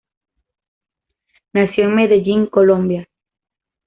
[1.53, 3.07] Nació en Medellín, Colombia.